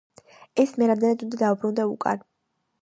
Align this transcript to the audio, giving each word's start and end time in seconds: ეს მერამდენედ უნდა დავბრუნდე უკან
ეს 0.63 0.73
მერამდენედ 0.83 1.27
უნდა 1.27 1.39
დავბრუნდე 1.43 1.89
უკან 1.95 2.27